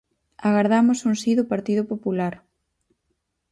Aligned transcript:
Agardamos 0.47 0.99
un 1.09 1.15
si 1.21 1.31
do 1.37 1.49
Partido 1.53 1.83
Popular. 1.91 2.33